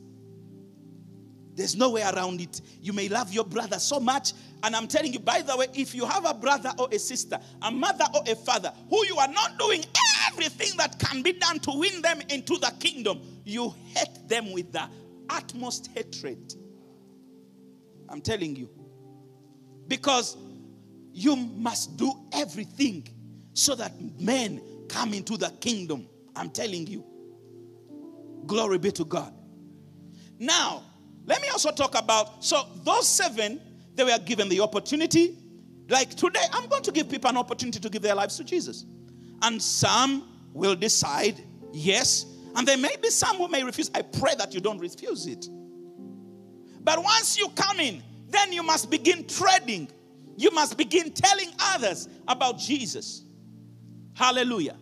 [1.53, 2.61] There's no way around it.
[2.81, 4.33] You may love your brother so much.
[4.63, 7.39] And I'm telling you, by the way, if you have a brother or a sister,
[7.61, 9.83] a mother or a father, who you are not doing
[10.31, 14.71] everything that can be done to win them into the kingdom, you hate them with
[14.71, 14.87] the
[15.29, 16.53] utmost hatred.
[18.09, 18.69] I'm telling you.
[19.87, 20.37] Because
[21.11, 23.07] you must do everything
[23.57, 26.07] so that men come into the kingdom.
[26.35, 27.03] I'm telling you.
[28.45, 29.33] Glory be to God.
[30.37, 30.83] Now,
[31.25, 33.59] let me also talk about so those seven,
[33.95, 35.39] they were given the opportunity.
[35.89, 38.85] Like today, I'm going to give people an opportunity to give their lives to Jesus.
[39.41, 41.43] And some will decide
[41.73, 43.89] yes, and there may be some who may refuse.
[43.95, 45.47] I pray that you don't refuse it.
[46.83, 49.89] But once you come in, then you must begin trading.
[50.35, 53.23] You must begin telling others about Jesus.
[54.17, 54.75] Hallelujah.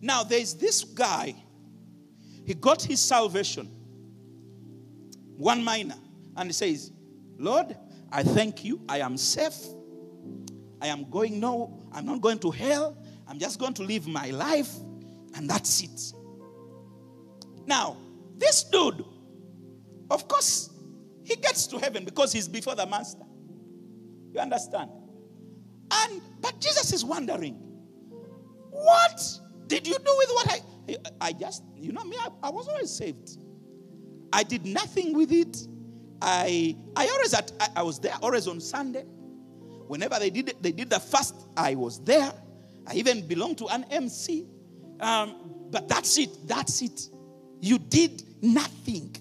[0.00, 1.34] Now, there's this guy,
[2.44, 3.70] he got his salvation
[5.36, 5.96] one mina,
[6.36, 6.90] and he says,
[7.38, 7.76] Lord,
[8.10, 8.80] I thank you.
[8.88, 9.54] I am safe.
[10.82, 12.96] I am going no, I'm not going to hell.
[13.28, 14.74] I'm just going to live my life,
[15.36, 16.12] and that's it.
[17.64, 17.96] Now,
[18.36, 19.04] this dude,
[20.10, 20.70] of course,
[21.22, 23.22] he gets to heaven because he's before the master.
[24.32, 24.90] You understand?
[25.92, 27.67] And but Jesus is wondering,
[28.84, 30.60] what did you do with what I
[31.20, 33.38] I just, you know me, I, I was always saved.
[34.32, 35.66] I did nothing with it.
[36.20, 39.04] I I always at, I, I was there always on Sunday.
[39.86, 42.32] Whenever they did they did the fast, I was there.
[42.86, 44.46] I even belonged to an MC.
[45.00, 46.46] Um, but that's it.
[46.46, 47.08] That's it.
[47.60, 49.14] You did nothing.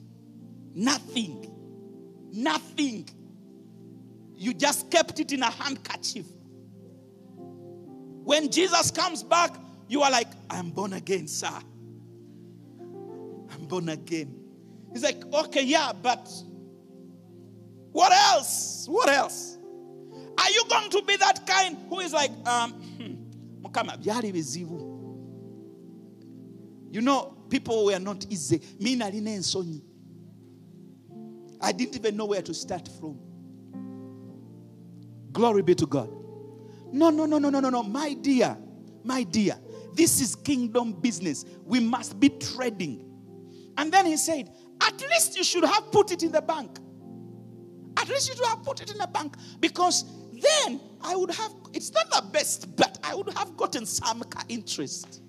[0.74, 1.53] Nothing.
[2.32, 3.10] Nothing.
[4.36, 6.26] You just kept it in a handkerchief.
[8.28, 9.55] When Jesus comes back,
[9.88, 11.47] you are like, I'm born again, sir.
[13.49, 14.38] I'm born again.
[14.91, 16.30] He's like, okay, yeah, but
[17.93, 18.86] what else?
[18.89, 19.57] What else?
[20.38, 23.13] Are you going to be that kind who is like, um, hmm,
[26.91, 28.61] you know, people were not easy.
[31.61, 33.17] I didn't even know where to start from.
[35.32, 36.26] Glory be to God.
[36.91, 37.83] No, no, no, no, no, no, no.
[37.83, 38.57] My dear,
[39.03, 39.57] my dear,
[39.93, 41.45] this is kingdom business.
[41.65, 43.03] We must be trading.
[43.77, 46.77] And then he said, at least you should have put it in the bank.
[47.97, 51.51] At least you should have put it in the bank because then I would have,
[51.73, 55.21] it's not the best, but I would have gotten some interest.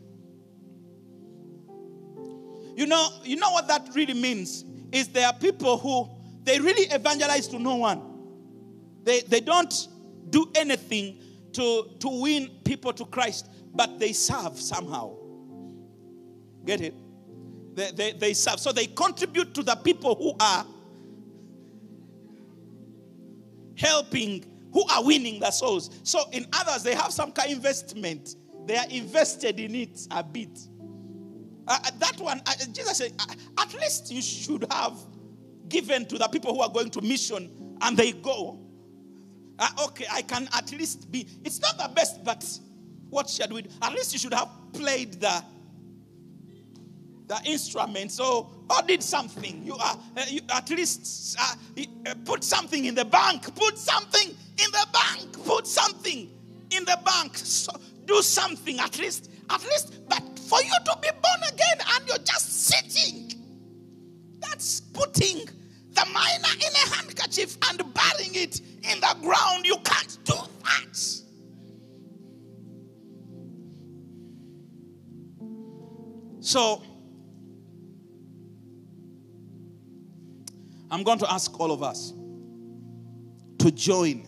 [2.76, 4.64] You know, you know what that really means?
[4.92, 6.08] Is there are people who
[6.48, 8.00] they really evangelize to no one.
[9.04, 9.88] They, they don't
[10.30, 11.20] do anything
[11.58, 15.16] to, to win people to Christ, but they serve somehow.
[16.64, 16.94] Get it?
[17.74, 18.60] They, they, they serve.
[18.60, 20.64] So they contribute to the people who are
[23.76, 25.90] helping, who are winning the souls.
[26.04, 28.36] So in others, they have some kind of investment.
[28.66, 30.60] They are invested in it a bit.
[31.66, 34.96] Uh, uh that one, uh, Jesus said, uh, at least you should have
[35.68, 38.67] given to the people who are going to mission and they go.
[39.58, 41.26] Uh, okay, I can at least be.
[41.44, 42.44] It's not the best, but
[43.10, 43.70] what should we do?
[43.82, 45.42] At least you should have played the
[47.26, 48.12] the instrument.
[48.12, 49.62] So, or did something.
[49.64, 51.54] You are uh, you at least uh,
[52.06, 53.54] uh, put something in the bank.
[53.54, 55.44] Put something in the bank.
[55.44, 56.30] Put something
[56.70, 57.36] in the bank.
[57.36, 57.72] So,
[58.04, 59.30] do something at least.
[59.50, 63.32] At least, but for you to be born again and you're just sitting,
[64.40, 65.48] that's putting
[65.98, 69.66] the mina in a handkerchief and burying it in the ground.
[69.66, 70.34] You can't do
[70.64, 70.96] that.
[76.40, 76.82] So,
[80.90, 82.12] I'm going to ask all of us
[83.58, 84.24] to join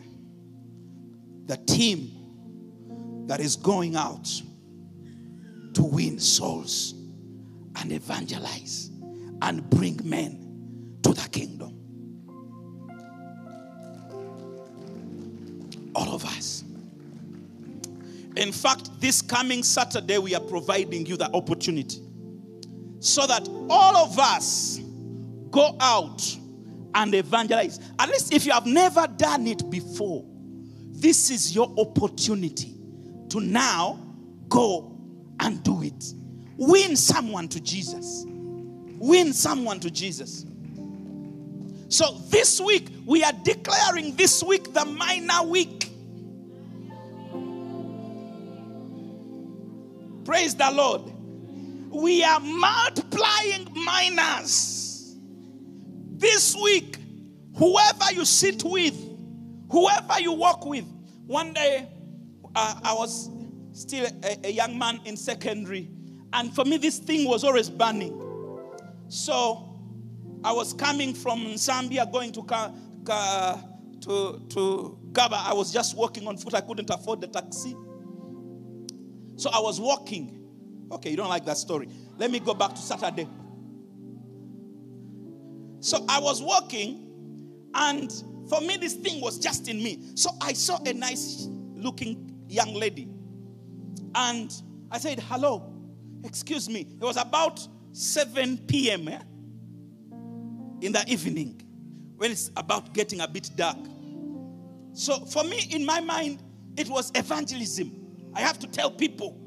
[1.47, 4.29] the team that is going out
[5.75, 6.95] to win souls
[7.77, 8.91] and evangelize
[9.41, 10.40] and bring men
[11.15, 11.77] to the kingdom.
[15.95, 16.65] All of us.
[18.37, 22.01] In fact, this coming Saturday, we are providing you the opportunity
[23.01, 24.81] so that all of us
[25.51, 26.23] go out
[26.95, 27.81] and evangelize.
[27.99, 30.25] At least if you have never done it before,
[30.93, 32.77] this is your opportunity
[33.31, 33.99] to now
[34.49, 34.97] go
[35.41, 36.05] and do it.
[36.57, 38.25] Win someone to Jesus.
[38.27, 40.45] Win someone to Jesus.
[41.91, 45.91] So this week, we are declaring this week the Mina week.
[50.25, 51.03] Praise the Lord.
[51.91, 55.17] We are multiplying minas.
[56.17, 56.97] This week,
[57.57, 58.97] whoever you sit with,
[59.69, 60.85] whoever you walk with.
[61.27, 61.89] One day,
[62.55, 63.31] uh, I was
[63.73, 65.91] still a, a young man in secondary,
[66.33, 68.17] and for me, this thing was always burning.
[69.09, 69.70] So
[70.43, 72.43] I was coming from Nsambya going to,
[74.01, 75.37] to, to Gaba.
[75.37, 76.55] I was just walking on foot.
[76.55, 77.77] I couldn't afford the taxi.
[79.37, 80.37] So I was walking.
[80.93, 81.89] Okay, you don't like that story.
[82.19, 83.29] Let me go back to Saturday.
[85.81, 88.13] So I was walking, and
[88.49, 90.03] for me, this thing was just in me.
[90.15, 93.09] So I saw a nice looking young lady.
[94.15, 94.53] And
[94.91, 95.73] I said, Hello,
[96.25, 96.81] excuse me.
[96.81, 99.09] It was about 7 p.m.
[99.09, 99.19] Eh?
[100.81, 101.61] In the evening
[102.17, 103.79] when it's about getting a bit dark.
[104.93, 106.43] So for me, in my mind,
[106.77, 107.93] it was evangelism.
[108.35, 109.39] I have to tell people,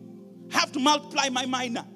[0.54, 1.88] I have to multiply my mina.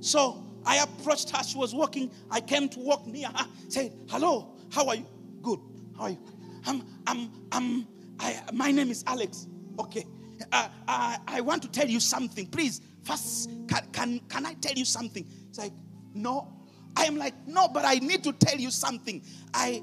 [0.00, 1.42] So I approached her.
[1.42, 2.10] She was walking.
[2.30, 3.46] I came to walk near her.
[3.68, 5.06] Said, "Hello, how are you?
[5.42, 5.60] Good.
[5.96, 6.18] How are you?
[6.66, 7.86] I'm, I'm, I'm.
[8.18, 9.46] I, my name is Alex.
[9.78, 10.04] Okay.
[10.52, 12.46] Uh, I, I want to tell you something.
[12.46, 15.26] Please, first, can, can, can I tell you something?
[15.48, 15.72] It's like,
[16.14, 16.52] no.
[16.96, 19.22] I am like, no, but I need to tell you something.
[19.54, 19.82] I,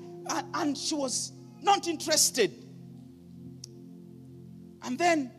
[0.54, 1.32] and she was
[1.62, 2.52] not interested.
[4.84, 5.32] And then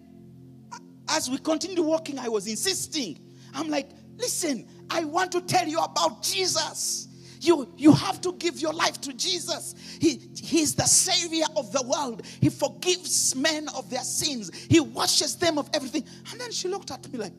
[1.09, 3.19] as we continued walking, I was insisting.
[3.55, 7.09] I'm like, listen, I want to tell you about Jesus.
[7.41, 9.75] You, you have to give your life to Jesus.
[10.01, 12.27] He, he's the Savior of the world.
[12.41, 16.05] He forgives men of their sins, He washes them of everything.
[16.31, 17.33] And then she looked at me like,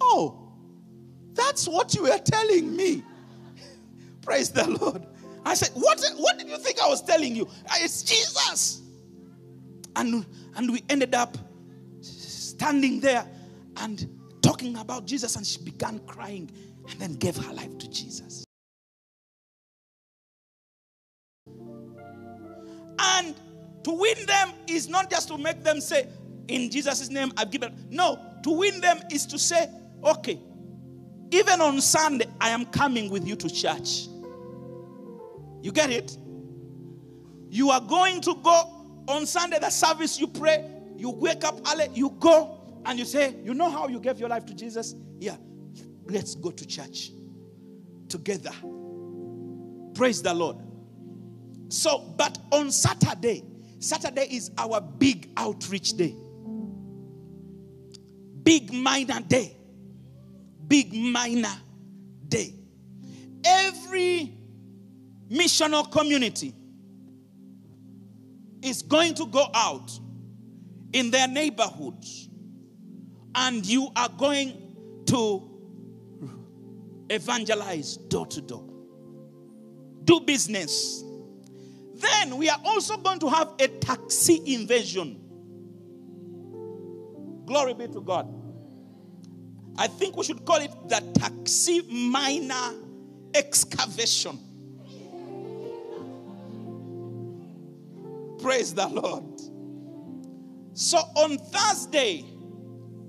[0.00, 0.52] Oh,
[1.34, 3.02] that's what you were telling me.
[4.28, 5.06] Praise the Lord.
[5.42, 7.48] I said, What, what did you think I was telling you?
[7.76, 8.82] It's Jesus.
[9.96, 11.38] And, and we ended up
[12.02, 13.26] standing there
[13.78, 14.06] and
[14.42, 16.50] talking about Jesus, and she began crying
[16.90, 18.44] and then gave her life to Jesus.
[22.98, 23.34] And
[23.84, 26.06] to win them is not just to make them say,
[26.48, 27.74] In Jesus' name, I've given.
[27.88, 29.70] No, to win them is to say,
[30.04, 30.38] Okay,
[31.30, 34.08] even on Sunday, I am coming with you to church.
[35.62, 36.16] You get it?
[37.50, 41.88] You are going to go on Sunday, the service, you pray, you wake up early,
[41.94, 44.94] you go, and you say, You know how you gave your life to Jesus?
[45.18, 45.36] Yeah,
[46.06, 47.10] let's go to church
[48.08, 48.52] together.
[49.94, 50.56] Praise the Lord.
[51.70, 53.44] So, but on Saturday,
[53.80, 56.14] Saturday is our big outreach day.
[58.42, 59.56] Big Mina day.
[60.66, 61.60] Big Mina
[62.28, 62.54] day.
[63.44, 64.37] every
[65.30, 66.54] missional community
[68.62, 69.98] is going to go out
[70.92, 72.28] in their neighborhoods
[73.34, 75.48] and you are going to
[77.10, 78.64] evangelize door to door,
[80.04, 81.04] do business.
[81.94, 85.20] Then we are also going to have a taxi invasion.
[87.46, 88.32] Glory be to God.
[89.76, 92.74] I think we should call it the taxi mina
[93.34, 94.38] excavation.
[98.40, 99.24] Praise the Lord.
[100.74, 102.24] So on Thursday,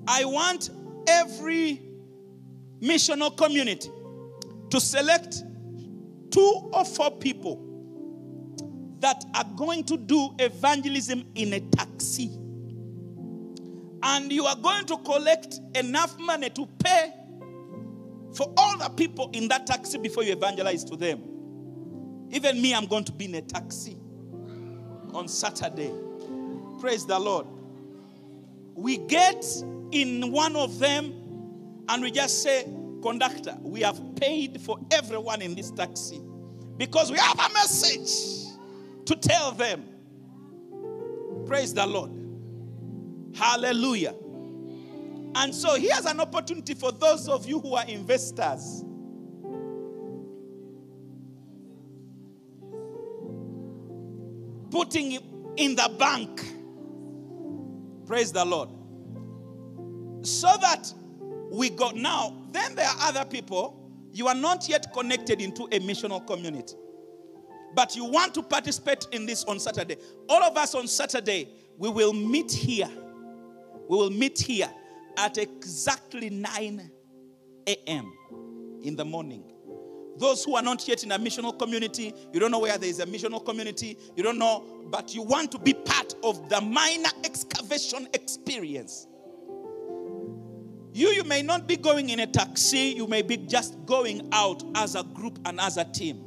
[0.07, 0.71] I want
[1.07, 1.81] every
[2.81, 3.91] missional community
[4.71, 5.43] to select
[6.31, 7.65] two or four people
[8.99, 12.31] that are going to do evangelism in a taxi.
[14.01, 17.13] And you are going to collect enough money to pay
[18.33, 21.21] for all the people in that taxi before you evangelize to them.
[22.31, 23.98] Even me, I'm going to be in a taxi
[25.13, 25.91] on Saturday.
[26.79, 27.47] Praise the Lord.
[28.75, 29.45] We get
[29.91, 31.13] in one of them
[31.89, 32.63] and we just say,
[33.01, 36.21] Conductor, we have paid for everyone in this taxi
[36.77, 38.53] because we have a message
[39.05, 39.85] to tell them.
[41.45, 42.11] Praise the Lord.
[43.35, 44.13] Hallelujah.
[45.35, 48.83] And so here's an opportunity for those of you who are investors.
[54.71, 55.23] Putting it
[55.57, 56.45] in the bank.
[58.05, 58.69] Praise the Lord.
[60.25, 60.93] So that
[61.51, 63.75] we got now, then there are other people.
[64.11, 66.75] You are not yet connected into a missional community.
[67.75, 69.97] But you want to participate in this on Saturday.
[70.27, 72.89] All of us on Saturday, we will meet here.
[73.87, 74.69] We will meet here
[75.17, 76.91] at exactly 9
[77.67, 78.13] a.m.
[78.83, 79.43] in the morning.
[80.19, 82.99] Those who are not yet in a missional community, you don't know where there is
[82.99, 87.09] a missional community, you don't know, but you want to be part of the mina
[87.23, 89.07] excavation experience.
[90.91, 94.61] You, you may not be going in a taxi, you may be just going out
[94.75, 96.25] as a group and as a team.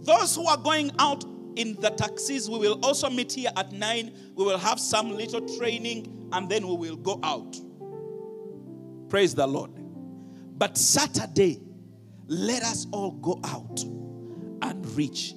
[0.00, 4.12] Those who are going out in the taxis, we will also meet here at 9.
[4.34, 7.56] We will have some little training and then we will go out.
[9.08, 9.70] Praise the Lord.
[10.58, 11.60] But Saturday,
[12.32, 15.34] let us all go out and reach.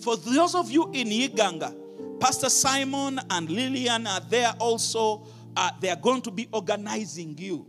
[0.00, 1.74] For those of you in Iganga,
[2.20, 5.26] Pastor Simon and Lillian are there also.
[5.56, 7.66] Uh, they are going to be organizing you.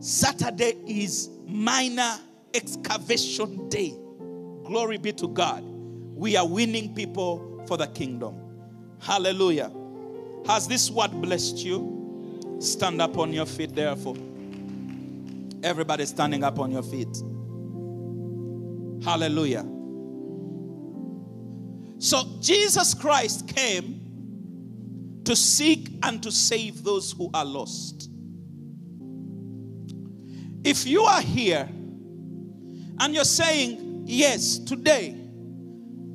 [0.00, 2.20] Saturday is mina
[2.52, 3.94] excavation day.
[4.64, 5.62] Glory be to God.
[5.64, 8.34] We are winning people for the kingdom.
[9.00, 9.70] Hallelujah.
[10.46, 12.56] Has this word blessed you?
[12.60, 14.16] Stand up on your feet, therefore.
[15.62, 17.16] Everybody standing up on your feet.
[19.04, 19.64] Hallelujah.
[21.98, 28.10] So, Jesus Christ came to seek and to save those who are lost.
[30.64, 31.68] If you are here
[32.98, 35.16] and you're saying, Yes, today,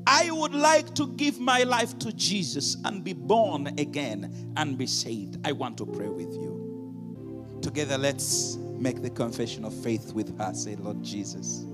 [0.05, 4.87] I would like to give my life to Jesus and be born again and be
[4.87, 7.59] saved, I want to pray with you.
[7.61, 10.53] Together, let's make the confession of faith with her.
[10.53, 11.65] Say, Lord Jesus,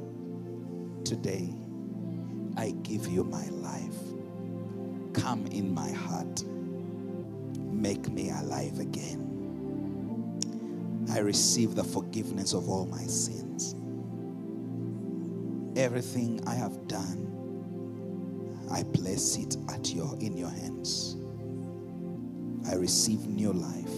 [1.06, 1.54] today
[2.58, 3.98] I give you my life.
[5.14, 6.44] Come in my heart.
[7.58, 9.34] Make me alive again.
[11.12, 13.76] I receive the forgiveness of all my sins.
[15.78, 17.30] Everything I have done,
[18.72, 21.18] I place it at your in your hands.
[22.70, 23.94] I receive new life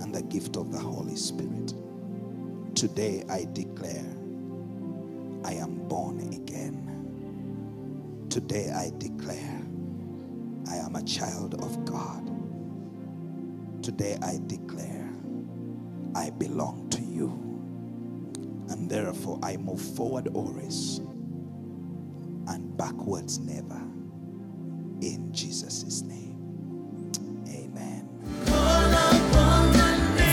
[0.00, 1.74] and the gift of the Holy Spirit.
[2.74, 4.13] Today I declare
[5.44, 6.80] I am born again.
[8.30, 9.60] Today I declare
[10.70, 12.24] I am a child of God.
[13.82, 15.08] Today I declare
[16.14, 17.28] I belong to you.
[18.70, 20.98] And therefore, I move forward always
[22.48, 23.80] and backwards never.
[25.02, 27.12] In Jesus' name.
[27.48, 28.08] Amen.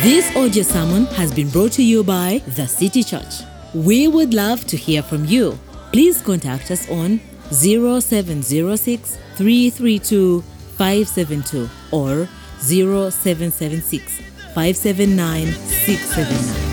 [0.02, 3.44] This audio sermon has been brought to you by The City Church.
[3.74, 5.58] We would love to hear from you.
[5.94, 12.28] Please contact us on 0706 332 572 or
[12.60, 14.18] 0776
[14.54, 16.71] 579 679.